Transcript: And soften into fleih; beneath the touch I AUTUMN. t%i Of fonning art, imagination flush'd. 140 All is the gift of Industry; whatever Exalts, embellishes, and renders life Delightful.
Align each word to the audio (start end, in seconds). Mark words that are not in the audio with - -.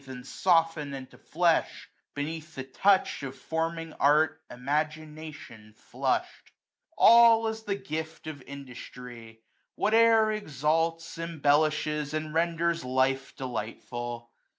And 0.07 0.25
soften 0.25 0.95
into 0.95 1.15
fleih; 1.19 1.67
beneath 2.15 2.55
the 2.55 2.63
touch 2.63 3.21
I 3.21 3.27
AUTUMN. 3.27 3.29
t%i 3.29 3.29
Of 3.29 3.35
fonning 3.37 3.93
art, 3.99 4.41
imagination 4.49 5.75
flush'd. 5.77 6.49
140 6.95 6.95
All 6.97 7.45
is 7.47 7.63
the 7.65 7.75
gift 7.75 8.25
of 8.25 8.41
Industry; 8.47 9.43
whatever 9.75 10.31
Exalts, 10.31 11.19
embellishes, 11.19 12.15
and 12.15 12.33
renders 12.33 12.83
life 12.83 13.35
Delightful. 13.35 14.31